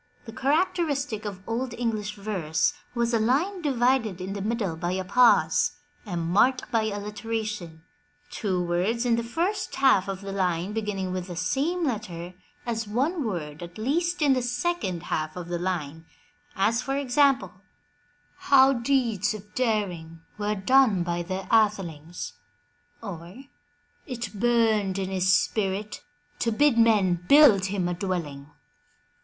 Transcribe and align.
The 0.25 0.33
characteristic 0.33 1.25
of 1.25 1.47
Old 1.47 1.75
English 1.75 2.15
verse 2.15 2.73
was 2.95 3.13
a 3.13 3.19
line 3.19 3.61
divided 3.61 4.19
in 4.19 4.33
the 4.33 4.41
middle 4.41 4.75
by 4.75 4.93
a 4.93 5.03
pause 5.03 5.73
and 6.07 6.25
marked 6.25 6.71
by 6.71 6.85
alliteration, 6.85 7.83
two 8.31 8.63
words 8.63 9.05
in 9.05 9.15
the 9.15 9.21
first 9.21 9.75
half 9.75 10.07
of 10.07 10.21
the 10.21 10.31
line 10.31 10.73
beginning 10.73 11.11
with 11.11 11.27
the 11.27 11.35
same 11.35 11.83
letter 11.83 12.33
as 12.65 12.87
one 12.87 13.23
word 13.23 13.61
at 13.61 13.77
least 13.77 14.23
in 14.23 14.33
the 14.33 14.41
second 14.41 15.03
half 15.03 15.35
of 15.35 15.49
the 15.49 15.59
line, 15.59 16.07
as 16.55 16.81
for 16.81 16.95
example: 16.97 17.61
How 18.37 18.73
deeds 18.73 19.35
of 19.35 19.53
daring 19.53 20.21
were 20.35 20.55
done 20.55 21.03
by 21.03 21.21
their 21.21 21.47
athelings," 21.51 22.33
or, 23.03 23.43
'*It 24.07 24.33
burned 24.33 24.97
in 24.97 25.11
his 25.11 25.31
spirit 25.31 26.01
to 26.39 26.51
bid 26.51 26.79
men 26.79 27.23
build 27.27 27.65
him 27.65 27.87
a 27.87 27.93
dwelling." 27.93 28.49